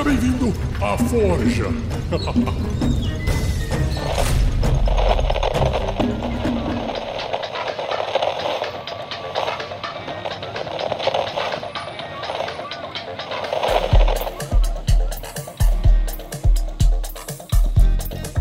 Seja 0.00 0.04
bem-vindo 0.04 0.52
à 0.80 0.96
Forja. 0.96 1.66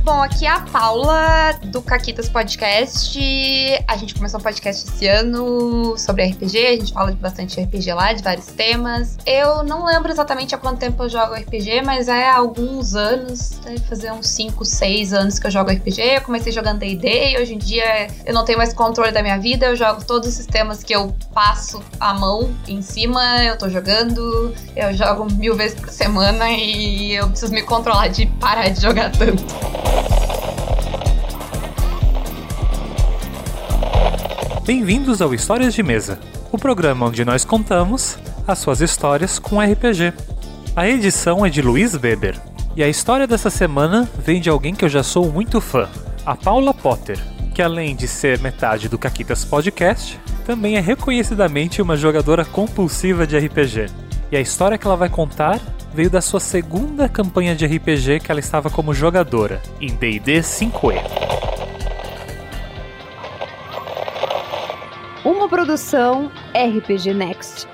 Bom, 0.04 0.23
aqui 0.23 0.45
é 0.45 0.50
a 0.50 0.61
Paula 0.61 1.59
do 1.66 1.81
Caquitas 1.81 2.29
Podcast. 2.29 3.20
A 3.88 3.98
gente 3.98 4.16
começou 4.16 4.39
um 4.39 4.43
podcast 4.43 4.88
esse 4.88 5.07
ano 5.07 5.98
sobre 5.98 6.25
RPG, 6.25 6.57
a 6.57 6.71
gente 6.71 6.93
fala 6.93 7.11
de 7.11 7.18
bastante 7.18 7.59
RPG 7.61 7.93
lá, 7.93 8.13
de 8.13 8.23
vários 8.23 8.48
temas. 8.48 9.17
Eu 9.26 9.62
não 9.63 9.85
lembro 9.85 10.09
exatamente 10.09 10.55
há 10.55 10.57
quanto 10.57 10.80
tempo 10.80 11.04
eu 11.04 11.09
jogo 11.09 11.34
RPG, 11.34 11.81
mas 11.84 12.07
é 12.07 12.30
há 12.30 12.38
alguns 12.38 12.95
anos, 12.95 13.59
deve 13.63 13.80
fazer 13.80 14.12
uns 14.12 14.27
5, 14.30 14.63
6 14.63 15.13
anos 15.13 15.38
que 15.38 15.48
eu 15.48 15.52
jogo 15.52 15.70
RPG. 15.70 16.02
Eu 16.02 16.21
comecei 16.21 16.52
jogando 16.52 16.79
D&D 16.79 17.31
e 17.31 17.38
hoje 17.38 17.55
em 17.55 17.57
dia 17.57 18.07
eu 18.26 18.34
não 18.34 18.45
tenho 18.45 18.57
mais 18.57 18.73
controle 18.73 19.12
da 19.12 19.21
minha 19.21 19.38
vida, 19.38 19.68
eu 19.68 19.76
jogo 19.76 20.04
todos 20.05 20.29
os 20.29 20.34
sistemas 20.34 20.81
que 20.81 20.95
eu 20.95 21.13
passo 21.34 21.84
a 21.99 22.13
mão 22.13 22.49
em 22.68 22.81
cima, 22.81 23.43
eu 23.43 23.57
tô 23.57 23.68
jogando, 23.70 24.55
eu 24.76 24.93
jogo 24.93 25.31
mil 25.34 25.55
vezes 25.55 25.79
por 25.79 25.90
semana 25.90 26.49
e 26.49 27.13
eu 27.16 27.27
preciso 27.29 27.54
me 27.54 27.62
controlar 27.63 28.07
de 28.07 28.26
parar 28.40 28.70
de 28.70 28.81
jogar 28.81 29.12
tanto. 29.12 29.43
Bem-vindos 34.70 35.20
ao 35.20 35.34
Histórias 35.34 35.73
de 35.73 35.82
Mesa, 35.82 36.20
o 36.52 36.58
programa 36.59 37.08
onde 37.08 37.26
nós 37.26 37.44
contamos 37.44 38.20
as 38.48 38.60
suas 38.60 38.82
histórias 38.82 39.40
com 39.40 39.60
RPG. 39.60 40.14
A 40.76 40.88
edição 40.88 41.43
é 41.43 41.49
de 41.49 41.60
Luiz 41.60 41.96
Weber 41.96 42.40
e 42.76 42.84
a 42.84 42.88
história 42.88 43.26
dessa 43.26 43.49
semana 43.49 44.08
vem 44.20 44.40
de 44.40 44.48
alguém 44.48 44.76
que 44.76 44.85
eu 44.85 44.90
já 44.90 45.02
sou 45.02 45.32
muito 45.32 45.60
fã, 45.60 45.90
a 46.24 46.35
Paula 46.35 46.71
Potter, 46.71 47.18
que 47.52 47.63
além 47.63 47.96
de 47.96 48.08
ser 48.08 48.38
metade 48.41 48.88
do 48.88 48.99
Caquitas 48.99 49.43
Podcast, 49.43 50.20
também 50.46 50.77
é 50.77 50.80
reconhecidamente 50.80 51.82
uma 51.82 51.98
jogadora 51.98 52.46
compulsiva 52.46 53.26
de 53.26 53.40
RPG. 53.40 53.88
E 54.32 54.38
a 54.38 54.40
história 54.40 54.77
que 54.77 54.86
ela 54.86 54.96
vai 54.96 55.10
contar 55.10 55.60
veio 55.96 56.12
da 56.12 56.21
sua 56.21 56.40
segunda 56.40 57.10
campanha 57.10 57.55
de 57.55 57.65
RPG 57.65 58.20
que 58.20 58.30
ela 58.30 58.40
estava 58.40 58.70
como 58.70 58.93
jogadora, 58.93 59.63
em 59.82 59.96
D&D 59.96 60.41
5e. 60.41 61.38
Uma 65.40 65.47
produção 65.47 66.29
RPG 66.53 67.13
Next. 67.13 67.66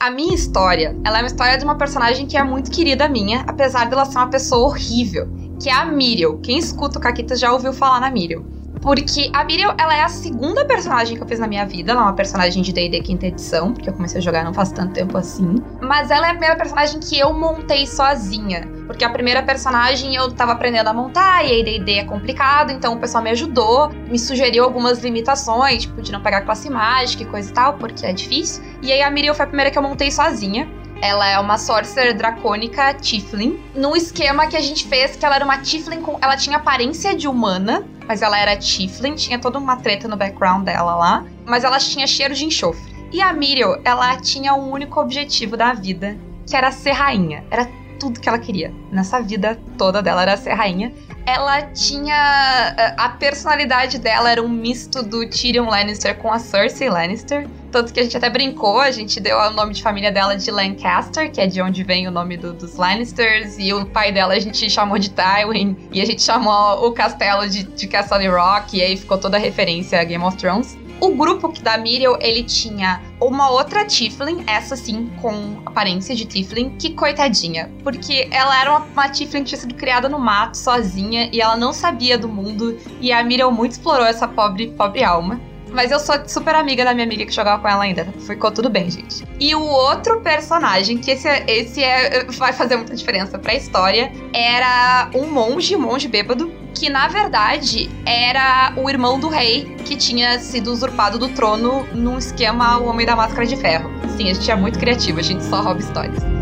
A 0.00 0.10
minha 0.10 0.34
história, 0.34 0.98
ela 1.04 1.18
é 1.18 1.20
uma 1.20 1.26
história 1.26 1.58
de 1.58 1.64
uma 1.64 1.76
personagem 1.76 2.26
que 2.26 2.38
é 2.38 2.42
muito 2.42 2.70
querida 2.70 3.06
minha, 3.10 3.44
apesar 3.46 3.90
dela 3.90 4.06
ser 4.06 4.16
uma 4.16 4.30
pessoa 4.30 4.68
horrível, 4.68 5.28
que 5.62 5.68
é 5.68 5.74
a 5.74 5.84
Miriel. 5.84 6.40
Quem 6.40 6.56
escuta 6.56 6.98
o 6.98 7.02
Caquitas 7.02 7.38
já 7.38 7.52
ouviu 7.52 7.74
falar 7.74 8.00
na 8.00 8.10
Miriel. 8.10 8.61
Porque 8.82 9.30
a 9.32 9.44
Miriel, 9.44 9.72
ela 9.78 9.96
é 9.96 10.02
a 10.02 10.08
segunda 10.08 10.64
personagem 10.64 11.16
que 11.16 11.22
eu 11.22 11.26
fiz 11.26 11.38
na 11.38 11.46
minha 11.46 11.64
vida. 11.64 11.92
Ela 11.92 12.00
é 12.00 12.04
uma 12.04 12.14
personagem 12.14 12.62
de 12.62 12.72
D&D 12.72 13.00
quinta 13.00 13.26
edição, 13.28 13.72
porque 13.72 13.88
eu 13.88 13.92
comecei 13.92 14.18
a 14.18 14.22
jogar 14.22 14.44
não 14.44 14.52
faz 14.52 14.72
tanto 14.72 14.92
tempo 14.92 15.16
assim. 15.16 15.54
Mas 15.80 16.10
ela 16.10 16.26
é 16.26 16.30
a 16.30 16.32
primeira 16.32 16.56
personagem 16.56 16.98
que 16.98 17.16
eu 17.16 17.32
montei 17.32 17.86
sozinha. 17.86 18.68
Porque 18.88 19.04
a 19.04 19.10
primeira 19.10 19.40
personagem 19.40 20.16
eu 20.16 20.32
tava 20.32 20.52
aprendendo 20.52 20.88
a 20.88 20.92
montar, 20.92 21.44
e 21.44 21.52
aí 21.52 21.62
D&D 21.62 21.92
é 21.98 22.04
complicado, 22.04 22.72
então 22.72 22.94
o 22.94 22.98
pessoal 22.98 23.22
me 23.22 23.30
ajudou, 23.30 23.88
me 23.88 24.18
sugeriu 24.18 24.64
algumas 24.64 24.98
limitações, 24.98 25.82
tipo, 25.82 26.02
de 26.02 26.10
não 26.10 26.20
pegar 26.20 26.40
classe 26.40 26.68
mágica 26.68 27.22
e 27.22 27.26
coisa 27.26 27.48
e 27.48 27.54
tal, 27.54 27.74
porque 27.74 28.04
é 28.04 28.12
difícil. 28.12 28.64
E 28.82 28.90
aí 28.90 29.00
a 29.00 29.10
Miriel 29.10 29.34
foi 29.34 29.44
a 29.44 29.46
primeira 29.46 29.70
que 29.70 29.78
eu 29.78 29.82
montei 29.82 30.10
sozinha. 30.10 30.68
Ela 31.00 31.28
é 31.28 31.38
uma 31.38 31.58
sorcerer 31.58 32.14
dracônica 32.14 32.94
Tiflin. 32.94 33.58
Num 33.74 33.96
esquema 33.96 34.46
que 34.46 34.56
a 34.56 34.60
gente 34.60 34.86
fez 34.86 35.16
que 35.16 35.26
ela 35.26 35.34
era 35.34 35.44
uma 35.44 35.58
Tiflin 35.58 36.00
com. 36.00 36.16
Ela 36.20 36.36
tinha 36.36 36.58
aparência 36.58 37.12
de 37.12 37.26
humana, 37.26 37.84
mas 38.06 38.22
ela 38.22 38.38
era 38.38 38.56
Tiflin, 38.56 39.14
tinha 39.14 39.38
toda 39.38 39.58
uma 39.58 39.76
treta 39.76 40.08
no 40.08 40.16
background 40.16 40.64
dela 40.64 40.94
lá. 40.94 41.24
Mas 41.44 41.64
ela 41.64 41.78
tinha 41.78 42.06
cheiro 42.06 42.34
de 42.34 42.44
enxofre. 42.44 42.92
E 43.12 43.20
a 43.20 43.32
Miriel, 43.32 43.80
ela 43.84 44.16
tinha 44.16 44.54
um 44.54 44.70
único 44.70 45.00
objetivo 45.00 45.56
da 45.56 45.72
vida, 45.74 46.16
que 46.48 46.56
era 46.56 46.70
ser 46.70 46.92
rainha. 46.92 47.44
Era 47.50 47.68
tudo 48.02 48.18
que 48.18 48.28
ela 48.28 48.38
queria. 48.38 48.74
Nessa 48.90 49.20
vida 49.20 49.56
toda 49.78 50.02
dela 50.02 50.22
era 50.22 50.36
ser 50.36 50.54
rainha. 50.54 50.92
Ela 51.24 51.62
tinha. 51.62 52.74
A 52.98 53.10
personalidade 53.10 53.96
dela 54.00 54.28
era 54.28 54.42
um 54.42 54.48
misto 54.48 55.04
do 55.04 55.24
Tyrion 55.28 55.68
Lannister 55.68 56.16
com 56.16 56.32
a 56.32 56.40
Cersei 56.40 56.90
Lannister. 56.90 57.48
Tanto 57.70 57.92
que 57.92 58.00
a 58.00 58.02
gente 58.02 58.16
até 58.16 58.28
brincou, 58.28 58.80
a 58.80 58.90
gente 58.90 59.20
deu 59.20 59.38
o 59.38 59.50
nome 59.50 59.72
de 59.72 59.82
família 59.82 60.10
dela 60.10 60.36
de 60.36 60.50
Lancaster, 60.50 61.30
que 61.30 61.40
é 61.40 61.46
de 61.46 61.62
onde 61.62 61.84
vem 61.84 62.06
o 62.08 62.10
nome 62.10 62.36
do, 62.36 62.52
dos 62.52 62.76
Lannisters, 62.76 63.56
e 63.58 63.72
o 63.72 63.86
pai 63.86 64.12
dela 64.12 64.34
a 64.34 64.38
gente 64.38 64.68
chamou 64.68 64.98
de 64.98 65.08
Tywin, 65.08 65.74
e 65.90 66.02
a 66.02 66.04
gente 66.04 66.20
chamou 66.20 66.86
o 66.86 66.92
castelo 66.92 67.48
de, 67.48 67.62
de 67.62 67.86
Castle 67.86 68.28
Rock, 68.28 68.76
e 68.76 68.82
aí 68.82 68.94
ficou 68.94 69.16
toda 69.16 69.38
a 69.38 69.40
referência 69.40 69.98
a 69.98 70.04
Game 70.04 70.22
of 70.22 70.36
Thrones. 70.36 70.76
O 71.02 71.16
grupo 71.16 71.52
da 71.60 71.76
Miriel, 71.76 72.16
ele 72.20 72.44
tinha 72.44 73.02
uma 73.20 73.50
outra 73.50 73.84
Tiflin, 73.84 74.44
essa 74.46 74.76
sim, 74.76 75.10
com 75.20 75.60
aparência 75.66 76.14
de 76.14 76.24
Tiflin, 76.24 76.76
que 76.78 76.90
coitadinha. 76.90 77.68
Porque 77.82 78.28
ela 78.30 78.60
era 78.60 78.70
uma, 78.70 78.86
uma 78.86 79.08
Tiflin 79.08 79.40
que 79.40 79.48
tinha 79.48 79.60
sido 79.60 79.74
criada 79.74 80.08
no 80.08 80.20
mato, 80.20 80.56
sozinha, 80.56 81.28
e 81.32 81.40
ela 81.40 81.56
não 81.56 81.72
sabia 81.72 82.16
do 82.16 82.28
mundo. 82.28 82.78
E 83.00 83.10
a 83.10 83.20
Miriel 83.24 83.50
muito 83.50 83.72
explorou 83.72 84.06
essa 84.06 84.28
pobre, 84.28 84.68
pobre 84.68 85.02
alma. 85.02 85.40
Mas 85.72 85.90
eu 85.90 85.98
sou 85.98 86.14
super 86.28 86.54
amiga 86.54 86.84
da 86.84 86.94
minha 86.94 87.04
amiga 87.04 87.26
que 87.26 87.32
jogava 87.32 87.60
com 87.60 87.66
ela 87.66 87.82
ainda. 87.82 88.04
Ficou 88.20 88.52
tudo 88.52 88.70
bem, 88.70 88.88
gente. 88.88 89.24
E 89.40 89.56
o 89.56 89.62
outro 89.64 90.20
personagem, 90.20 90.98
que 90.98 91.10
esse, 91.10 91.28
esse 91.48 91.82
é, 91.82 92.26
vai 92.26 92.52
fazer 92.52 92.76
muita 92.76 92.94
diferença 92.94 93.40
pra 93.40 93.54
história, 93.54 94.12
era 94.32 95.10
um 95.16 95.26
monge, 95.26 95.74
monge 95.74 96.06
bêbado, 96.06 96.61
que 96.74 96.88
na 96.88 97.08
verdade 97.08 97.90
era 98.04 98.72
o 98.76 98.88
irmão 98.88 99.18
do 99.18 99.28
rei 99.28 99.76
que 99.84 99.96
tinha 99.96 100.38
sido 100.38 100.72
usurpado 100.72 101.18
do 101.18 101.28
trono 101.28 101.86
num 101.94 102.18
esquema 102.18 102.78
O 102.78 102.86
Homem 102.86 103.06
da 103.06 103.16
Máscara 103.16 103.46
de 103.46 103.56
Ferro. 103.56 103.90
Sim, 104.16 104.30
a 104.30 104.34
gente 104.34 104.50
é 104.50 104.56
muito 104.56 104.78
criativo, 104.78 105.18
a 105.18 105.22
gente 105.22 105.44
só 105.44 105.60
rouba 105.60 105.80
histórias. 105.80 106.41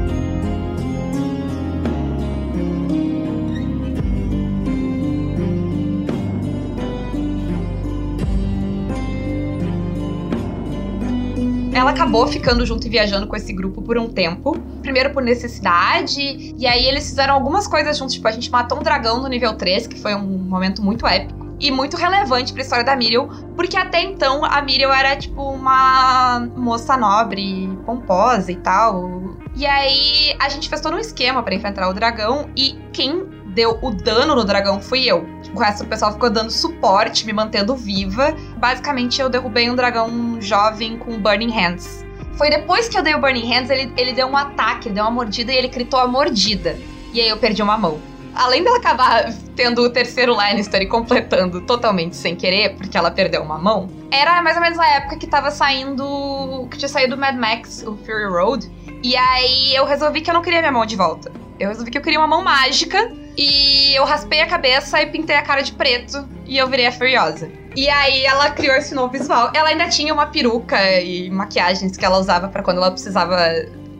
Ela 11.80 11.90
acabou 11.90 12.26
ficando 12.26 12.64
junto 12.66 12.86
e 12.86 12.90
viajando 12.90 13.26
com 13.26 13.34
esse 13.34 13.52
grupo 13.52 13.80
por 13.82 13.96
um 13.98 14.08
tempo. 14.08 14.58
Primeiro 14.82 15.10
por 15.10 15.22
necessidade, 15.22 16.54
e 16.56 16.66
aí 16.66 16.84
eles 16.86 17.08
fizeram 17.08 17.34
algumas 17.34 17.66
coisas 17.66 17.96
juntos, 17.96 18.14
tipo, 18.14 18.28
a 18.28 18.30
gente 18.32 18.50
matou 18.50 18.78
um 18.78 18.82
dragão 18.82 19.20
no 19.20 19.28
nível 19.28 19.54
3, 19.54 19.86
que 19.86 19.98
foi 19.98 20.14
um 20.14 20.20
momento 20.22 20.82
muito 20.82 21.06
épico. 21.06 21.40
E 21.58 21.70
muito 21.70 21.94
relevante 21.96 22.54
pra 22.54 22.62
história 22.62 22.84
da 22.84 22.96
Miriel, 22.96 23.28
porque 23.54 23.76
até 23.76 24.02
então 24.02 24.42
a 24.42 24.62
Miriel 24.62 24.92
era, 24.92 25.14
tipo, 25.14 25.42
uma 25.42 26.48
moça 26.56 26.96
nobre, 26.96 27.68
pomposa 27.84 28.50
e 28.50 28.56
tal. 28.56 29.36
E 29.54 29.66
aí 29.66 30.34
a 30.38 30.48
gente 30.48 30.70
fez 30.70 30.80
todo 30.80 30.96
um 30.96 30.98
esquema 30.98 31.42
para 31.42 31.54
enfrentar 31.54 31.86
o 31.88 31.92
dragão, 31.92 32.48
e 32.56 32.78
quem 32.92 33.26
deu 33.54 33.78
o 33.82 33.90
dano 33.90 34.34
no 34.34 34.44
dragão 34.44 34.80
fui 34.80 35.04
eu. 35.04 35.26
O 35.54 35.58
resto 35.58 35.84
do 35.84 35.88
pessoal 35.88 36.12
ficou 36.12 36.30
dando 36.30 36.50
suporte, 36.50 37.26
me 37.26 37.32
mantendo 37.32 37.74
viva. 37.74 38.34
Basicamente, 38.56 39.20
eu 39.20 39.28
derrubei 39.28 39.70
um 39.70 39.74
dragão 39.74 40.40
jovem 40.40 40.96
com 40.96 41.18
Burning 41.18 41.50
Hands. 41.50 42.04
Foi 42.34 42.48
depois 42.48 42.88
que 42.88 42.96
eu 42.96 43.02
dei 43.02 43.14
o 43.14 43.20
Burning 43.20 43.46
Hands, 43.46 43.68
ele, 43.70 43.92
ele 43.96 44.12
deu 44.12 44.26
um 44.26 44.36
ataque, 44.36 44.88
ele 44.88 44.94
deu 44.94 45.04
uma 45.04 45.10
mordida 45.10 45.52
e 45.52 45.56
ele 45.56 45.68
gritou 45.68 46.00
a 46.00 46.06
mordida. 46.06 46.78
E 47.12 47.20
aí 47.20 47.28
eu 47.28 47.36
perdi 47.36 47.62
uma 47.62 47.76
mão. 47.76 48.00
Além 48.34 48.62
dela 48.62 48.78
acabar 48.78 49.32
tendo 49.56 49.82
o 49.82 49.90
terceiro 49.90 50.34
Lannister 50.34 50.80
e 50.80 50.86
completando 50.86 51.60
totalmente 51.62 52.16
sem 52.16 52.36
querer, 52.36 52.76
porque 52.76 52.96
ela 52.96 53.10
perdeu 53.10 53.42
uma 53.42 53.58
mão, 53.58 53.90
era 54.10 54.40
mais 54.40 54.56
ou 54.56 54.62
menos 54.62 54.78
a 54.78 54.86
época 54.86 55.16
que 55.16 55.26
tava 55.26 55.50
saindo. 55.50 56.68
que 56.70 56.78
tinha 56.78 56.88
saído 56.88 57.18
Mad 57.18 57.36
Max, 57.36 57.84
o 57.84 57.96
Fury 57.96 58.26
Road. 58.26 58.70
E 59.02 59.16
aí 59.16 59.74
eu 59.74 59.84
resolvi 59.84 60.20
que 60.20 60.30
eu 60.30 60.34
não 60.34 60.42
queria 60.42 60.60
minha 60.60 60.72
mão 60.72 60.86
de 60.86 60.94
volta. 60.94 61.32
Eu 61.58 61.68
resolvi 61.68 61.90
que 61.90 61.98
eu 61.98 62.02
queria 62.02 62.18
uma 62.18 62.28
mão 62.28 62.42
mágica 62.42 63.12
e 63.36 63.94
eu 63.94 64.04
raspei 64.04 64.40
a 64.40 64.46
cabeça 64.46 65.00
e 65.00 65.06
pintei 65.06 65.36
a 65.36 65.42
cara 65.42 65.62
de 65.62 65.72
preto 65.72 66.28
e 66.46 66.58
eu 66.58 66.68
virei 66.68 66.86
a 66.86 66.92
Furiosa. 66.92 67.50
E 67.76 67.88
aí 67.88 68.24
ela 68.24 68.50
criou 68.50 68.74
esse 68.74 68.94
novo 68.94 69.12
visual. 69.12 69.52
Ela 69.54 69.68
ainda 69.68 69.88
tinha 69.88 70.12
uma 70.12 70.26
peruca 70.26 71.00
e 71.00 71.30
maquiagens 71.30 71.96
que 71.96 72.04
ela 72.04 72.18
usava 72.18 72.48
para 72.48 72.62
quando 72.62 72.78
ela 72.78 72.90
precisava 72.90 73.38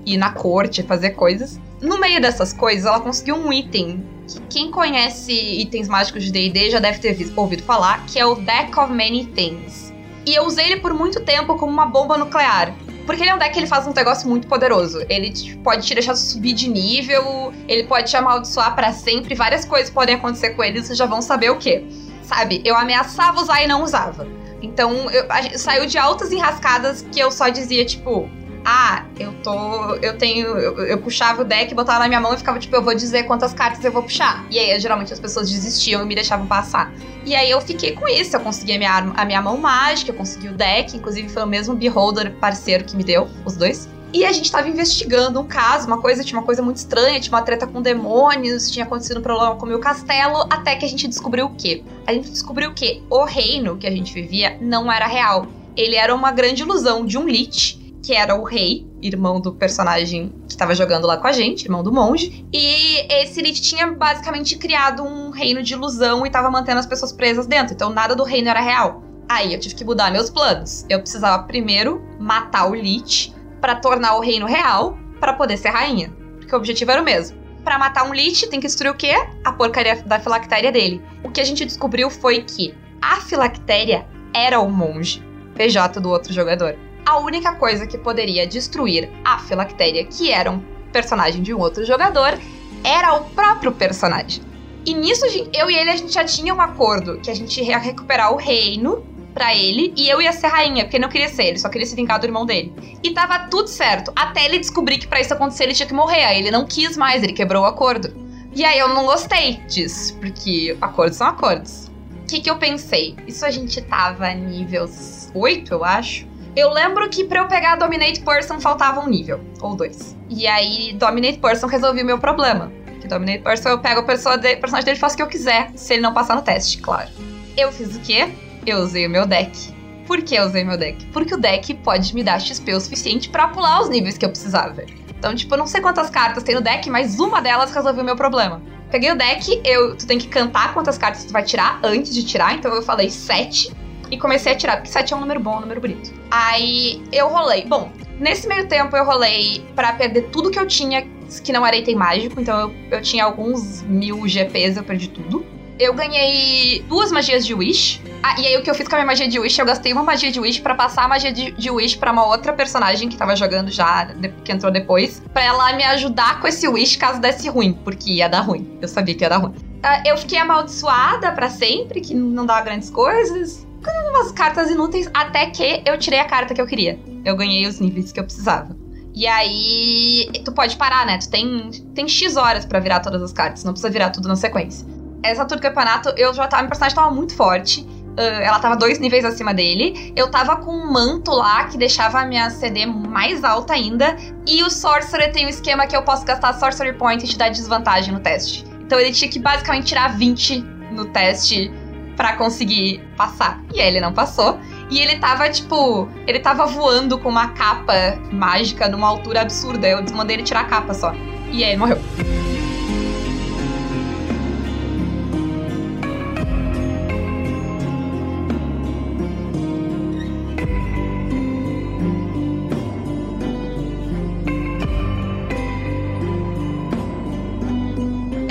ir 0.05 0.17
na 0.17 0.33
corte, 0.33 0.83
fazer 0.83 1.11
coisas. 1.11 1.61
No 1.81 1.99
meio 1.99 2.21
dessas 2.21 2.53
coisas, 2.53 2.85
ela 2.85 3.01
conseguiu 3.01 3.37
um 3.37 3.53
item 3.53 4.05
que 4.27 4.41
quem 4.49 4.71
conhece 4.71 5.33
itens 5.33 5.89
mágicos 5.89 6.25
de 6.25 6.31
D&D 6.31 6.71
já 6.71 6.79
deve 6.79 6.99
ter 6.99 7.33
ouvido 7.37 7.63
falar, 7.63 8.05
que 8.07 8.19
é 8.19 8.27
o 8.27 8.35
Deck 8.35 8.79
of 8.79 8.93
Many 8.93 9.27
Things. 9.27 9.93
E 10.27 10.35
eu 10.35 10.45
usei 10.45 10.67
ele 10.67 10.81
por 10.81 10.93
muito 10.93 11.21
tempo 11.21 11.57
como 11.57 11.73
uma 11.73 11.87
bomba 11.87 12.19
nuclear. 12.19 12.75
Porque 13.11 13.25
ele 13.25 13.31
é 13.31 13.35
um 13.35 13.39
deck 13.39 13.53
que 13.53 13.59
ele 13.59 13.67
faz 13.67 13.89
um 13.89 13.93
negócio 13.93 14.29
muito 14.29 14.47
poderoso. 14.47 15.05
Ele 15.09 15.33
pode 15.65 15.85
te 15.85 15.95
deixar 15.95 16.15
subir 16.15 16.53
de 16.53 16.69
nível, 16.69 17.53
ele 17.67 17.83
pode 17.83 18.09
te 18.09 18.17
amaldiçoar 18.17 18.73
para 18.77 18.93
sempre, 18.93 19.35
várias 19.35 19.65
coisas 19.65 19.91
podem 19.91 20.15
acontecer 20.15 20.51
com 20.51 20.63
ele, 20.63 20.81
vocês 20.81 20.97
já 20.97 21.07
vão 21.07 21.21
saber 21.21 21.51
o 21.51 21.59
que. 21.59 21.85
Sabe? 22.23 22.63
Eu 22.65 22.77
ameaçava 22.77 23.41
usar 23.41 23.65
e 23.65 23.67
não 23.67 23.83
usava. 23.83 24.29
Então, 24.63 25.11
eu, 25.11 25.27
a 25.29 25.59
saiu 25.59 25.87
de 25.87 25.99
altas 25.99 26.31
enrascadas 26.31 27.05
que 27.11 27.19
eu 27.19 27.33
só 27.33 27.49
dizia, 27.49 27.85
tipo, 27.85 28.31
ah, 28.65 29.05
eu 29.19 29.33
tô. 29.43 29.95
Eu 29.97 30.19
tenho. 30.19 30.47
Eu, 30.47 30.79
eu, 30.85 30.99
puxava 30.99 31.43
o 31.43 31.45
deck, 31.45 31.75
botava 31.75 32.01
na 32.01 32.09
minha 32.09 32.21
mão 32.21 32.35
e 32.35 32.37
ficava 32.37 32.59
tipo, 32.59 32.75
eu 32.77 32.83
vou 32.83 32.95
dizer 32.95 33.25
quantas 33.25 33.55
cartas 33.55 33.85
eu 33.85 33.93
vou 33.93 34.03
puxar. 34.03 34.45
E 34.51 34.59
aí, 34.59 34.79
geralmente, 34.79 35.13
as 35.13 35.21
pessoas 35.21 35.51
desistiam 35.51 36.03
e 36.03 36.07
me 36.07 36.15
deixavam 36.15 36.47
passar. 36.47 36.93
E 37.25 37.35
aí 37.35 37.51
eu 37.51 37.61
fiquei 37.61 37.93
com 37.93 38.07
isso. 38.07 38.37
Eu 38.37 38.41
consegui 38.41 38.75
a 38.75 38.79
minha, 38.79 38.97
a 39.17 39.25
minha 39.25 39.41
mão 39.41 39.57
mágica, 39.57 40.11
eu 40.11 40.15
consegui 40.15 40.49
o 40.49 40.53
deck. 40.53 40.97
Inclusive, 40.97 41.29
foi 41.29 41.43
o 41.43 41.47
mesmo 41.47 41.75
Beholder 41.75 42.33
parceiro 42.35 42.85
que 42.85 42.97
me 42.97 43.05
deu, 43.05 43.29
os 43.45 43.57
dois. 43.57 43.89
E 44.13 44.25
a 44.25 44.33
gente 44.33 44.51
tava 44.51 44.69
investigando 44.69 45.41
um 45.41 45.47
caso, 45.47 45.87
uma 45.87 46.01
coisa, 46.01 46.25
tinha 46.25 46.39
uma 46.39 46.45
coisa 46.45 46.61
muito 46.61 46.79
estranha, 46.79 47.21
tinha 47.21 47.33
uma 47.33 47.43
treta 47.43 47.65
com 47.65 47.81
demônios, 47.81 48.69
tinha 48.69 48.85
acontecido 48.85 49.21
um 49.21 49.23
problema 49.23 49.55
com 49.55 49.65
o 49.65 49.69
meu 49.69 49.79
castelo, 49.79 50.47
até 50.51 50.75
que 50.75 50.85
a 50.85 50.89
gente 50.89 51.07
descobriu 51.07 51.47
o 51.47 51.55
quê? 51.55 51.85
A 52.09 52.13
gente 52.13 52.29
descobriu 52.29 52.75
que 52.75 53.05
o 53.09 53.25
reino 53.25 53.77
que 53.77 53.87
a 53.87 53.91
gente 53.91 54.13
vivia 54.13 54.59
não 54.61 54.91
era 54.91 55.07
real. 55.07 55.47
Ele 55.77 55.95
era 55.95 56.13
uma 56.13 56.33
grande 56.33 56.63
ilusão 56.63 57.07
de 57.07 57.17
um 57.17 57.25
Lich, 57.25 57.80
que 58.03 58.15
era 58.15 58.35
o 58.35 58.45
rei, 58.45 58.87
irmão 59.03 59.41
do 59.41 59.53
personagem 59.53 60.33
que 60.47 60.53
estava 60.53 60.75
jogando 60.75 61.07
lá 61.07 61.17
com 61.17 61.27
a 61.27 61.33
gente, 61.33 61.65
irmão 61.65 61.83
do 61.83 61.93
monge. 61.93 62.47
E 62.53 63.07
esse 63.13 63.41
Lich 63.41 63.61
tinha 63.61 63.87
basicamente 63.89 64.57
criado 64.57 65.03
um 65.03 65.31
reino 65.31 65.63
de 65.63 65.75
ilusão 65.75 66.25
e 66.25 66.29
estava 66.29 66.51
mantendo 66.51 66.79
as 66.79 66.87
pessoas 66.87 67.13
presas 67.13 67.47
dentro. 67.47 67.75
Então 67.75 67.91
nada 67.91 68.15
do 68.15 68.25
reino 68.25 68.49
era 68.49 68.61
real. 68.61 69.03
Aí 69.29 69.55
eu 69.55 69.61
tive 69.61 69.75
que 69.75 69.85
mudar 69.85 70.11
meus 70.11 70.31
planos. 70.31 70.85
Eu 70.89 71.01
precisava 71.01 71.43
primeiro 71.45 72.03
matar 72.19 72.69
o 72.69 72.75
Lich 72.75 73.35
para 73.61 73.77
tornar 73.77 74.17
o 74.17 74.21
reino 74.21 74.47
real 74.47 74.99
para 75.21 75.35
poder 75.35 75.57
ser 75.57 75.69
rainha. 75.69 76.13
Porque 76.39 76.55
o 76.55 76.59
objetivo 76.59 76.91
era 76.91 77.01
o 77.01 77.05
mesmo. 77.05 77.39
Para 77.63 77.79
matar 77.79 78.09
um 78.09 78.15
Lich, 78.15 78.49
tem 78.49 78.59
que 78.59 78.67
destruir 78.67 78.91
o 78.91 78.97
quê? 78.97 79.15
A 79.45 79.53
porcaria 79.53 80.03
da 80.03 80.19
filactéria 80.19 80.73
dele. 80.73 81.03
O 81.23 81.31
que 81.31 81.41
a 81.41 81.45
gente 81.45 81.65
descobriu 81.65 82.11
foi 82.11 82.43
que 82.43 82.75
a 83.01 83.17
filactéria 83.21 84.07
era 84.35 84.59
o 84.59 84.71
monge, 84.71 85.23
PJ 85.55 86.01
do 86.01 86.09
outro 86.09 86.33
jogador. 86.33 86.77
A 87.05 87.19
única 87.19 87.55
coisa 87.55 87.87
que 87.87 87.99
poderia 87.99 88.47
destruir 88.47 89.11
a 89.25 89.39
filactéria, 89.39 90.05
que 90.05 90.31
era 90.31 90.51
um 90.51 90.61
personagem 90.93 91.43
de 91.43 91.55
um 91.55 91.59
outro 91.59 91.85
jogador, 91.85 92.39
era 92.85 93.15
o 93.15 93.25
próprio 93.31 93.73
personagem. 93.73 94.43
E 94.87 94.95
nisso, 94.95 95.25
eu 95.53 95.71
e 95.71 95.75
ele, 95.75 95.91
a 95.91 95.97
gente 95.97 96.13
já 96.13 96.25
tinha 96.25 96.55
um 96.55 96.61
acordo 96.61 97.21
que 97.21 97.31
a 97.31 97.35
gente 97.35 97.63
ia 97.63 97.79
recuperar 97.79 98.33
o 98.33 98.37
reino 98.37 99.05
para 99.35 99.55
ele 99.55 99.93
e 99.97 100.09
eu 100.09 100.21
ia 100.21 100.33
ser 100.33 100.49
rainha, 100.49 100.85
porque 100.85 100.99
não 100.99 101.09
queria 101.09 101.29
ser, 101.29 101.45
ele 101.45 101.59
só 101.59 101.69
queria 101.69 101.87
se 101.87 101.95
vingar 101.95 102.19
do 102.19 102.27
irmão 102.27 102.45
dele. 102.45 102.73
E 103.03 103.11
tava 103.13 103.47
tudo 103.49 103.69
certo, 103.69 104.13
até 104.17 104.45
ele 104.45 104.59
descobrir 104.59 104.99
que 104.99 105.07
para 105.07 105.21
isso 105.21 105.33
acontecer 105.33 105.65
ele 105.65 105.75
tinha 105.75 105.87
que 105.87 105.95
morrer. 105.95 106.25
Aí 106.25 106.39
ele 106.39 106.51
não 106.51 106.67
quis 106.67 106.97
mais, 106.97 107.23
ele 107.23 107.33
quebrou 107.33 107.63
o 107.63 107.67
acordo. 107.67 108.13
E 108.55 108.65
aí 108.65 108.79
eu 108.79 108.89
não 108.89 109.05
gostei 109.05 109.61
disso, 109.69 110.17
porque 110.19 110.77
acordos 110.81 111.19
são 111.19 111.29
acordos. 111.29 111.91
O 112.23 112.27
que, 112.27 112.41
que 112.41 112.51
eu 112.51 112.57
pensei? 112.57 113.17
Isso 113.27 113.45
a 113.45 113.51
gente 113.51 113.81
tava 113.83 114.33
nível 114.35 114.89
8, 115.35 115.73
eu 115.73 115.85
acho. 115.85 116.27
Eu 116.57 116.71
lembro 116.71 117.09
que 117.09 117.25
pra 117.25 117.41
eu 117.41 117.49
pegar 117.49 117.77
Dominate 117.77 118.21
Person 118.21 118.61
faltava 118.61 119.01
um 119.01 119.09
nível, 119.09 119.41
ou 119.61 119.77
dois. 119.77 120.17
E 120.29 120.47
aí, 120.47 120.93
Dominate 120.95 121.39
Person 121.39 121.67
resolveu 121.67 122.03
o 122.03 122.07
meu 122.07 122.19
problema. 122.19 122.73
Que 123.01 123.07
Dominate 123.07 123.43
Person 123.43 123.69
eu 123.69 123.79
pego 123.79 124.01
o 124.01 124.05
personagem 124.05 124.41
dele 124.85 124.97
e 124.97 125.01
faço 125.01 125.15
o 125.15 125.17
que 125.17 125.23
eu 125.23 125.29
quiser, 125.29 125.71
se 125.77 125.95
ele 125.95 126.03
não 126.03 126.13
passar 126.13 126.35
no 126.35 126.43
teste, 126.43 126.79
claro. 126.79 127.09
Eu 127.57 127.71
fiz 127.71 127.95
o 127.95 128.01
quê? 128.01 128.29
eu 128.67 128.79
usei 128.79 129.07
o 129.07 129.11
meu 129.11 129.27
deck. 129.27 129.75
Por 130.07 130.23
que 130.23 130.35
eu 130.35 130.45
usei 130.45 130.65
meu 130.65 130.77
deck? 130.77 131.07
Porque 131.07 131.35
o 131.35 131.39
deck 131.39 131.73
pode 131.75 132.15
me 132.15 132.23
dar 132.23 132.41
XP 132.41 132.75
o 132.75 132.81
suficiente 132.81 133.29
para 133.29 133.49
pular 133.49 133.81
os 133.81 133.89
níveis 133.89 134.19
que 134.19 134.25
eu 134.25 134.29
precisava. 134.29 134.85
Então, 135.09 135.35
tipo, 135.35 135.55
eu 135.55 135.59
não 135.59 135.67
sei 135.67 135.81
quantas 135.81 136.11
cartas 136.11 136.43
tem 136.43 136.55
no 136.55 136.61
deck, 136.61 136.89
mas 136.91 137.19
uma 137.19 137.41
delas 137.41 137.73
resolveu 137.73 138.03
o 138.03 138.07
meu 138.07 138.17
problema. 138.17 138.61
Peguei 138.91 139.13
o 139.13 139.17
deck, 139.17 139.61
eu, 139.65 139.97
tu 139.97 140.07
tem 140.07 140.19
que 140.19 140.27
cantar 140.27 140.75
quantas 140.75 140.99
cartas 140.99 141.25
tu 141.25 141.33
vai 141.33 141.45
tirar 141.45 141.79
antes 141.83 142.13
de 142.13 142.25
tirar, 142.25 142.55
então 142.55 142.75
eu 142.75 142.83
falei 142.83 143.09
7 143.09 143.73
e 144.11 144.19
comecei 144.19 144.53
a 144.53 144.57
tirar, 144.57 144.77
porque 144.77 144.91
7 144.91 145.13
é 145.13 145.17
um 145.17 145.21
número 145.21 145.41
bom, 145.41 145.59
um 145.59 145.61
número 145.61 145.81
bonito. 145.81 146.13
Aí 146.31 147.03
eu 147.13 147.29
rolei. 147.29 147.65
Bom, 147.65 147.93
nesse 148.19 148.47
meio 148.49 148.67
tempo 148.69 148.97
eu 148.97 149.05
rolei 149.05 149.65
para 149.75 149.93
perder 149.93 150.29
tudo 150.31 150.51
que 150.51 150.59
eu 150.59 150.67
tinha 150.67 151.07
que 151.45 151.53
não 151.53 151.65
era 151.65 151.77
item 151.77 151.95
mágico, 151.95 152.41
então 152.41 152.59
eu, 152.59 152.75
eu 152.91 153.01
tinha 153.01 153.25
alguns 153.25 153.83
mil 153.83 154.27
GPs, 154.27 154.77
eu 154.77 154.83
perdi 154.83 155.09
tudo 155.09 155.47
eu 155.81 155.95
ganhei 155.95 156.85
duas 156.87 157.11
magias 157.11 157.45
de 157.47 157.55
Wish. 157.55 158.03
Ah, 158.23 158.39
e 158.39 158.47
aí 158.47 158.57
o 158.59 158.63
que 158.63 158.71
eu 158.71 158.75
fiz 158.75 158.87
com 158.87 158.95
a 158.97 158.99
minha 158.99 159.07
magia 159.07 159.27
de 159.27 159.41
Wish, 159.41 159.59
eu 159.59 159.65
gastei 159.65 159.95
uma 159.95 160.03
magia 160.03 160.31
de 160.31 160.39
Wish 160.39 160.61
para 160.61 160.75
passar 160.75 161.05
a 161.05 161.09
magia 161.09 161.33
de, 161.33 161.53
de 161.53 161.71
Wish 161.71 161.97
para 161.97 162.13
uma 162.13 162.27
outra 162.27 162.53
personagem 162.53 163.09
que 163.09 163.17
tava 163.17 163.35
jogando 163.35 163.71
já, 163.71 164.05
de, 164.05 164.29
que 164.45 164.53
entrou 164.53 164.71
depois, 164.71 165.23
para 165.33 165.43
ela 165.43 165.73
me 165.73 165.83
ajudar 165.85 166.39
com 166.39 166.47
esse 166.47 166.69
Wish 166.69 166.99
caso 166.99 167.19
desse 167.19 167.49
ruim, 167.49 167.73
porque 167.73 168.13
ia 168.13 168.29
dar 168.29 168.43
ruim. 168.43 168.79
Eu 168.83 168.89
sabia 168.89 169.15
que 169.15 169.25
ia 169.25 169.31
dar 169.31 169.39
ruim. 169.39 169.55
Ah, 169.83 170.03
eu 170.05 170.19
fiquei 170.19 170.39
amaldiçoada 170.39 171.33
para 171.33 171.49
sempre, 171.49 172.03
que 172.03 172.15
não 172.15 172.45
dava 172.45 172.61
grandes 172.61 172.91
coisas. 172.91 173.67
Umas 174.11 174.33
cartas 174.33 174.71
inúteis, 174.71 175.09
até 175.15 175.47
que 175.47 175.83
eu 175.87 175.99
tirei 175.99 176.19
a 176.19 176.27
carta 176.27 176.55
que 176.55 176.61
eu 176.61 176.67
queria. 176.67 176.99
Eu 177.25 177.37
ganhei 177.37 177.67
os 177.67 177.81
níveis 177.81 178.13
que 178.13 178.21
eu 178.21 178.25
precisava. 178.25 178.77
E 179.15 179.27
aí, 179.27 180.31
tu 180.45 180.53
pode 180.53 180.77
parar, 180.77 181.07
né? 181.07 181.19
Tu 181.19 181.29
tem, 181.29 181.71
tem 181.95 182.09
X 182.09 182.37
horas 182.37 182.65
para 182.65 182.79
virar 182.79 183.01
todas 183.01 183.23
as 183.23 183.33
cartas, 183.33 183.65
não 183.65 183.73
precisa 183.73 183.91
virar 183.91 184.11
tudo 184.11 184.29
na 184.29 184.37
sequência 184.37 184.87
essa 185.23 185.43
altura 185.43 185.61
do 185.61 185.63
campeonato, 185.63 186.13
eu 186.17 186.33
já 186.33 186.47
tava. 186.47 186.63
Minha 186.63 186.71
personagem 186.71 186.97
tava 186.97 187.11
muito 187.11 187.35
forte. 187.35 187.87
Ela 188.17 188.59
tava 188.59 188.77
dois 188.77 188.99
níveis 188.99 189.25
acima 189.25 189.55
dele. 189.55 190.13
Eu 190.15 190.31
tava 190.31 190.57
com 190.57 190.73
um 190.73 190.93
manto 190.93 191.31
lá 191.31 191.65
que 191.65 191.79
deixava 191.79 192.21
a 192.21 192.27
minha 192.27 192.51
CD 192.51 192.85
mais 192.85 193.45
alta 193.45 193.73
ainda. 193.73 194.17
E 194.47 194.63
o 194.63 194.69
Sorcerer 194.69 195.33
tem 195.33 195.47
um 195.47 195.49
esquema 195.49 195.87
que 195.87 195.97
eu 195.97 196.03
posso 196.03 196.25
gastar 196.25 196.53
Sorcery 196.55 196.93
Point 196.95 197.25
e 197.25 197.29
te 197.29 197.39
dar 197.39 197.49
desvantagem 197.49 198.13
no 198.13 198.21
teste. 198.21 198.65
Então 198.83 198.99
ele 198.99 199.13
tinha 199.13 199.31
que 199.31 199.39
basicamente 199.39 199.87
tirar 199.87 200.19
20 200.19 200.61
no 200.93 201.07
teste 201.07 201.73
para 202.17 202.37
conseguir 202.37 203.01
passar. 203.17 203.63
E 203.75 203.81
ele 203.81 204.01
não 204.01 204.13
passou. 204.13 204.59
E 204.91 205.01
ele 205.01 205.19
tava, 205.19 205.49
tipo, 205.49 206.09
ele 206.27 206.41
tava 206.41 206.67
voando 206.67 207.19
com 207.19 207.29
uma 207.29 207.49
capa 207.49 208.19
mágica 208.33 208.89
numa 208.89 209.09
altura 209.09 209.43
absurda. 209.43 209.89
Eu 209.89 210.05
mandei 210.15 210.37
ele 210.37 210.43
tirar 210.43 210.61
a 210.61 210.65
capa 210.65 210.95
só. 210.95 211.15
E 211.53 211.65
aí 211.65 211.71
ele 211.71 211.77
morreu. 211.77 211.99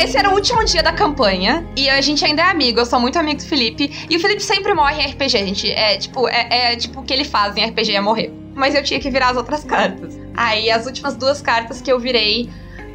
Esse 0.10 0.18
era 0.18 0.32
o 0.32 0.34
último 0.34 0.66
dia 0.66 0.82
da 0.82 0.92
campanha 0.92 1.64
e 1.78 1.88
a 1.88 2.02
gente 2.02 2.26
ainda 2.26 2.42
é 2.42 2.46
amigo. 2.46 2.80
Eu 2.80 2.86
sou 2.88 3.00
muito 3.00 3.20
amigo 3.20 3.38
do 3.38 3.46
Felipe. 3.46 4.08
E 4.10 4.18
o 4.18 4.20
Felipe 4.20 4.42
sempre 4.42 4.74
morre 4.74 5.04
em 5.04 5.12
RPG, 5.12 5.30
gente. 5.30 5.72
É 5.72 5.98
tipo, 5.98 6.28
é, 6.28 6.72
é 6.72 6.76
tipo 6.76 7.02
o 7.02 7.04
que 7.04 7.14
ele 7.14 7.24
faz 7.24 7.56
em 7.56 7.64
RPG 7.64 7.94
é 7.94 8.02
morrer. 8.02 8.34
Mas 8.56 8.74
eu 8.74 8.82
tinha 8.82 9.00
que 9.00 9.08
virar 9.12 9.30
as 9.30 9.38
outras 9.38 9.64
cartas. 9.64 10.20
Aí 10.36 10.72
as 10.72 10.88
últimas 10.88 11.16
duas 11.16 11.44
cartas 11.44 11.80
que 11.80 11.92
eu 11.92 12.00
virei. 12.00 12.50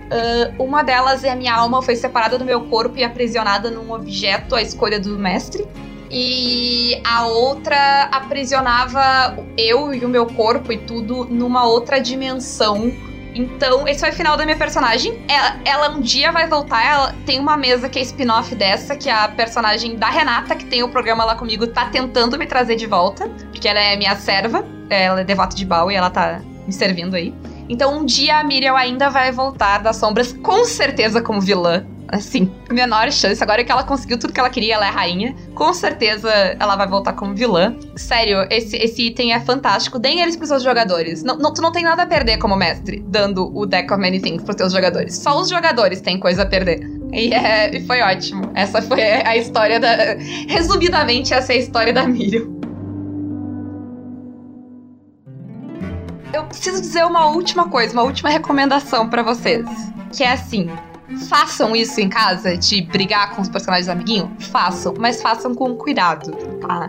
Uh, 0.07 0.61
uma 0.61 0.83
delas 0.83 1.23
é 1.23 1.31
a 1.31 1.37
minha 1.37 1.55
alma 1.55 1.81
foi 1.81 1.95
separada 1.95 2.37
do 2.37 2.45
meu 2.45 2.63
corpo 2.63 2.99
e 2.99 3.05
aprisionada 3.05 3.71
num 3.71 3.93
objeto, 3.93 4.57
a 4.57 4.61
escolha 4.61 4.99
do 4.99 5.17
mestre. 5.17 5.65
E 6.11 7.01
a 7.05 7.29
outra 7.29 8.09
aprisionava 8.11 9.39
eu 9.57 9.95
e 9.95 10.05
o 10.05 10.09
meu 10.09 10.27
corpo 10.27 10.73
e 10.73 10.79
tudo 10.79 11.27
numa 11.27 11.65
outra 11.65 12.01
dimensão 12.01 12.93
então, 13.35 13.87
esse 13.89 14.01
foi 14.01 14.11
o 14.11 14.13
final 14.13 14.37
da 14.37 14.45
minha 14.45 14.57
personagem. 14.57 15.21
Ela, 15.29 15.61
ela 15.65 15.91
um 15.91 16.01
dia 16.01 16.31
vai 16.31 16.47
voltar. 16.47 16.85
Ela 16.85 17.15
tem 17.27 17.41
uma 17.41 17.57
mesa 17.57 17.89
que 17.89 17.99
é 17.99 18.03
spin-off 18.03 18.55
dessa, 18.55 18.97
que 18.97 19.11
a 19.11 19.29
personagem 19.29 19.97
da 19.97 20.09
Renata, 20.09 20.55
que 20.55 20.65
tem 20.65 20.83
o 20.83 20.89
programa 20.89 21.25
lá 21.25 21.35
comigo, 21.35 21.67
tá 21.67 21.87
tentando 21.87 22.39
me 22.39 22.47
trazer 22.47 22.77
de 22.77 22.87
volta. 22.87 23.29
Porque 23.51 23.69
ela 23.69 23.81
é 23.81 23.97
minha 23.97 24.15
serva. 24.17 24.65
Ela 24.89 25.23
é 25.23 25.25
devota 25.25 25.57
de 25.57 25.65
Baal 25.65 25.91
e 25.91 25.95
ela 25.95 26.11
tá 26.11 26.41
me 26.67 26.73
servindo 26.73 27.17
aí. 27.17 27.35
Então, 27.69 27.99
um 27.99 28.05
dia 28.05 28.39
a 28.39 28.45
Miriam 28.45 28.75
ainda 28.75 29.09
vai 29.09 29.33
voltar 29.33 29.79
das 29.79 29.97
sombras, 29.97 30.33
com 30.33 30.65
certeza 30.65 31.21
como 31.21 31.41
vilã 31.41 31.87
assim, 32.09 32.51
menor 32.71 33.11
chance. 33.11 33.43
Agora 33.43 33.65
que 33.65 33.71
ela 33.71 33.83
conseguiu 33.83 34.19
tudo 34.19 34.33
que 34.33 34.41
ela 34.41 34.51
queria, 34.51 34.75
ela 34.75 34.87
é 34.87 34.91
rainha. 34.91 35.35
Com 35.55 35.73
certeza 35.75 36.31
ela 36.31 36.77
vai 36.77 36.87
voltar 36.87 37.13
como 37.15 37.35
vilã. 37.35 37.75
Sério, 37.97 38.47
esse, 38.51 38.77
esse 38.77 39.07
item 39.07 39.33
é 39.33 39.41
fantástico. 39.41 39.99
Deem 39.99 40.21
eles 40.21 40.37
pros 40.37 40.49
seus 40.49 40.63
jogadores. 40.63 41.23
Não, 41.23 41.37
não, 41.37 41.53
tu 41.53 41.61
não 41.61 41.73
tem 41.73 41.83
nada 41.83 42.03
a 42.03 42.07
perder 42.07 42.39
como 42.39 42.57
mestre, 42.57 43.05
dando 43.09 43.51
o 43.57 43.67
Deck 43.67 43.93
of 43.93 44.01
Many 44.01 44.21
Things 44.21 44.43
pros 44.43 44.57
teus 44.57 44.73
jogadores. 44.73 45.17
Só 45.17 45.41
os 45.41 45.49
jogadores 45.49 46.01
têm 46.01 46.19
coisa 46.19 46.43
a 46.43 46.47
perder. 46.47 46.81
E, 47.13 47.33
é, 47.33 47.75
e 47.77 47.87
foi 47.87 48.01
ótimo. 48.01 48.51
Essa 48.55 48.83
foi 48.83 49.03
a 49.03 49.37
história 49.37 49.81
da. 49.81 49.97
Resumidamente, 50.49 51.33
essa 51.33 51.53
é 51.53 51.57
a 51.57 51.59
história 51.59 51.93
da 51.93 52.07
Miriam. 52.07 52.64
Eu 56.35 56.43
preciso 56.47 56.81
dizer 56.81 57.05
uma 57.05 57.27
última 57.29 57.69
coisa, 57.69 57.93
uma 57.93 58.03
última 58.03 58.29
recomendação 58.29 59.09
para 59.09 59.23
vocês. 59.23 59.65
Que 60.13 60.25
é 60.25 60.33
assim: 60.33 60.69
Façam 61.29 61.77
isso 61.77 62.01
em 62.01 62.09
casa, 62.09 62.57
de 62.57 62.83
brigar 62.83 63.37
com 63.37 63.43
os 63.43 63.49
personagens 63.49 63.89
amiguinhos? 63.89 64.47
Façam, 64.49 64.95
mas 64.99 65.23
façam 65.23 65.55
com 65.55 65.77
cuidado, 65.77 66.33
tá? 66.61 66.89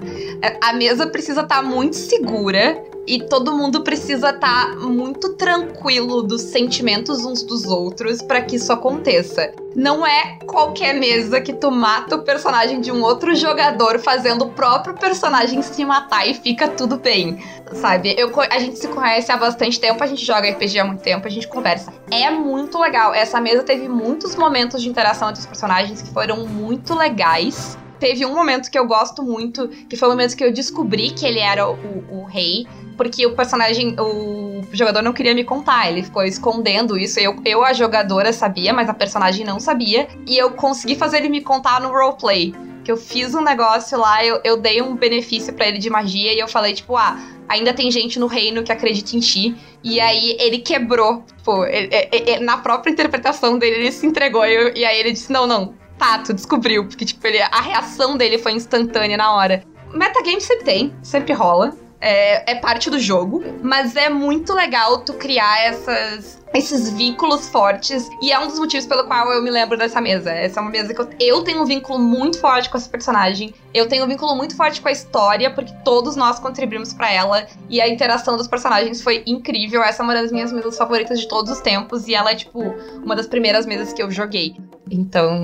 A 0.64 0.74
mesa 0.74 1.06
precisa 1.06 1.42
estar 1.42 1.58
tá 1.58 1.62
muito 1.62 1.96
segura 1.96 2.82
e 3.08 3.20
todo 3.24 3.54
mundo 3.54 3.82
precisa 3.82 4.32
estar 4.32 4.70
tá 4.72 4.76
muito 4.76 5.34
tranquilo 5.34 6.24
dos 6.24 6.42
sentimentos 6.42 7.26
uns 7.26 7.44
dos 7.44 7.66
outros 7.66 8.22
para 8.22 8.42
que 8.42 8.56
isso 8.56 8.72
aconteça. 8.72 9.54
Não 9.76 10.08
é 10.08 10.40
qualquer 10.48 10.94
mesa 10.94 11.42
que 11.42 11.52
tu 11.52 11.70
mata 11.70 12.16
o 12.16 12.24
personagem 12.24 12.80
de 12.80 12.92
um 12.92 13.02
outro 13.02 13.36
jogador 13.36 14.00
fazendo 14.00 14.46
o 14.46 14.50
próprio 14.50 14.96
personagem 14.96 15.62
se 15.62 15.84
matar 15.84 16.28
e 16.28 16.34
fica 16.34 16.68
tudo 16.70 16.98
bem, 16.98 17.44
sabe? 17.74 18.16
Eu, 18.18 18.32
a 18.50 18.58
gente 18.58 18.80
se 18.80 18.88
conhece 18.88 19.32
há 19.32 19.38
bastante 19.38 19.80
tempo, 19.80 20.02
a 20.02 20.08
gente 20.08 20.26
joga 20.26 20.50
RPG 20.50 20.80
há 20.80 20.86
muito 20.86 21.02
tempo, 21.02 21.28
a 21.28 21.30
gente 21.30 21.48
conversa. 21.48 21.94
É 22.10 22.32
muito 22.32 22.80
legal. 22.80 23.14
Essa 23.14 23.42
mesa 23.42 23.64
teve 23.64 23.90
muitos 23.90 24.36
momentos 24.36 24.82
de 24.82 24.88
interação 24.88 25.30
entre 25.30 25.42
os 25.42 25.46
personagens 25.46 26.02
que 26.02 26.10
foram 26.12 26.48
muito 26.48 26.96
legais. 26.96 27.78
Teve 28.00 28.26
um 28.26 28.34
momento 28.34 28.72
que 28.72 28.80
eu 28.80 28.88
gosto 28.88 29.24
muito, 29.24 29.68
que 29.68 29.98
foi 29.98 30.08
o 30.08 30.12
momento 30.12 30.36
que 30.36 30.44
eu 30.44 30.54
descobri 30.54 31.12
que 31.12 31.26
ele 31.26 31.40
era 31.40 31.70
o, 31.70 31.76
o 32.12 32.24
rei, 32.26 32.66
porque 32.96 33.26
o 33.26 33.36
personagem, 33.36 33.96
o 34.00 34.62
jogador 34.72 35.02
não 35.02 35.14
queria 35.14 35.34
me 35.34 35.44
contar, 35.44 35.90
ele 35.90 36.04
ficou 36.04 36.24
escondendo 36.24 36.98
isso. 36.98 37.20
Eu, 37.20 37.36
eu, 37.46 37.64
a 37.64 37.74
jogadora, 37.74 38.34
sabia, 38.34 38.74
mas 38.74 38.90
a 38.90 38.94
personagem 38.94 39.46
não 39.46 39.60
sabia. 39.60 40.08
E 40.28 40.38
eu 40.38 40.52
consegui 40.52 40.96
fazer 40.96 41.18
ele 41.18 41.30
me 41.30 41.42
contar 41.42 41.82
no 41.82 41.90
roleplay. 41.90 42.54
Que 42.84 42.92
eu 42.92 42.98
fiz 42.98 43.34
um 43.34 43.42
negócio 43.42 43.98
lá, 43.98 44.24
eu, 44.24 44.40
eu 44.44 44.58
dei 44.58 44.82
um 44.82 44.96
benefício 44.96 45.52
para 45.54 45.68
ele 45.68 45.80
de 45.80 45.90
magia 45.90 46.34
e 46.34 46.40
eu 46.40 46.48
falei, 46.48 46.74
tipo, 46.74 46.96
ah, 46.96 47.18
ainda 47.48 47.74
tem 47.74 47.90
gente 47.90 48.20
no 48.20 48.28
reino 48.28 48.64
que 48.64 48.72
acredita 48.72 49.16
em 49.16 49.20
ti. 49.20 49.56
E 49.84 50.00
aí 50.00 50.38
ele 50.40 50.60
quebrou, 50.60 51.24
tipo, 51.38 51.66
ele, 51.66 51.90
ele, 52.12 52.40
na 52.40 52.58
própria 52.58 52.92
interpretação 52.92 53.58
dele, 53.58 53.78
ele 53.78 53.92
se 53.92 54.06
entregou. 54.06 54.46
E, 54.46 54.80
e 54.80 54.86
aí 54.86 55.00
ele 55.00 55.12
disse: 55.14 55.32
não, 55.32 55.48
não, 55.48 55.74
tá, 55.98 56.20
tu 56.20 56.34
descobriu. 56.34 56.88
Porque, 56.88 57.06
tipo, 57.06 57.26
ele, 57.26 57.42
a 57.42 57.62
reação 57.62 58.18
dele 58.18 58.38
foi 58.38 58.54
instantânea 58.54 59.18
na 59.18 59.34
hora. 59.34 59.64
Metagame 59.94 60.42
sempre 60.42 60.66
tem, 60.66 60.94
sempre 61.02 61.34
rola. 61.34 61.74
É, 62.02 62.52
é, 62.52 62.56
parte 62.56 62.90
do 62.90 63.00
jogo, 63.00 63.44
mas 63.64 63.96
é 63.96 64.10
muito 64.10 64.54
legal 64.54 65.00
tu 65.00 65.14
criar 65.14 65.62
essas, 65.62 66.44
esses 66.54 66.92
vínculos 66.92 67.50
fortes. 67.50 68.10
E 68.22 68.32
é 68.32 68.40
um 68.40 68.48
dos 68.48 68.60
motivos 68.60 68.86
pelo 68.86 69.06
qual 69.06 69.32
eu 69.32 69.42
me 69.42 69.50
lembro 69.50 69.78
dessa 69.78 70.00
mesa. 70.02 70.32
Essa 70.32 70.60
é 70.60 70.62
uma 70.62 70.70
mesa 70.70 70.94
que 70.94 71.02
eu, 71.02 71.10
eu 71.20 71.44
tenho 71.44 71.62
um 71.62 71.66
vínculo 71.66 71.98
muito 71.98 72.40
forte 72.40 72.70
com 72.70 72.78
esse 72.78 72.90
personagem. 72.90 73.54
Eu 73.74 73.88
tenho 73.88 74.04
um 74.06 74.08
vínculo 74.08 74.36
muito 74.36 74.56
forte 74.56 74.82
com 74.82 74.88
a 74.88 74.92
história, 74.92 75.50
porque 75.50 75.74
todos 75.84 76.16
nós 76.16 76.38
contribuímos 76.38 76.94
para 76.94 77.12
ela. 77.12 77.48
E 77.70 77.82
a 77.82 77.88
interação 77.88 78.38
dos 78.38 78.48
personagens 78.48 79.02
foi 79.02 79.24
incrível. 79.26 79.82
Essa 79.82 80.04
é 80.04 80.04
uma 80.04 80.14
das 80.14 80.32
minhas 80.32 80.52
mesas 80.52 80.78
favoritas 80.78 81.20
de 81.20 81.28
todos 81.28 81.52
os 81.52 81.62
tempos. 81.62 82.08
E 82.08 82.14
ela 82.14 82.32
é, 82.32 82.36
tipo, 82.36 82.62
uma 83.04 83.16
das 83.16 83.26
primeiras 83.26 83.66
mesas 83.66 83.94
que 83.94 84.04
eu 84.04 84.12
joguei. 84.12 84.56
Então, 84.92 85.42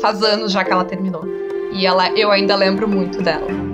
faz 0.00 0.22
anos 0.22 0.52
já 0.52 0.62
que 0.64 0.70
ela 0.70 0.84
terminou. 0.84 1.24
E 1.72 1.86
ela, 1.86 2.10
eu 2.10 2.30
ainda 2.30 2.54
lembro 2.54 2.88
muito 2.88 3.20
dela. 3.20 3.73